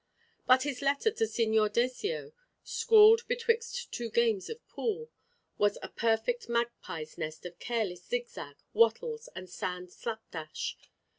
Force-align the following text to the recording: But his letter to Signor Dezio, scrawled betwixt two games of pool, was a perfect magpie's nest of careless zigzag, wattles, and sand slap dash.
But 0.47 0.63
his 0.63 0.81
letter 0.81 1.11
to 1.11 1.27
Signor 1.27 1.69
Dezio, 1.69 2.31
scrawled 2.63 3.21
betwixt 3.27 3.91
two 3.91 4.09
games 4.09 4.49
of 4.49 4.67
pool, 4.67 5.11
was 5.59 5.77
a 5.83 5.89
perfect 5.89 6.49
magpie's 6.49 7.19
nest 7.19 7.45
of 7.45 7.59
careless 7.59 8.03
zigzag, 8.07 8.55
wattles, 8.73 9.29
and 9.35 9.47
sand 9.47 9.91
slap 9.91 10.23
dash. 10.31 10.75